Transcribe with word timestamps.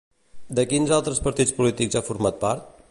De 0.59 0.65
quins 0.71 0.93
altres 0.97 1.21
partits 1.27 1.55
polítics 1.61 1.99
ha 2.01 2.05
format 2.13 2.45
part? 2.49 2.69